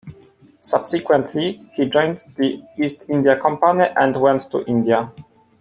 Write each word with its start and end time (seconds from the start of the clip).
Subsequently 0.61 1.69
he 1.73 1.85
joined 1.85 2.23
the 2.35 2.59
East 2.75 3.05
India 3.07 3.39
Company 3.39 3.85
and 3.95 4.15
went 4.19 4.49
to 4.49 4.65
India. 4.65 5.11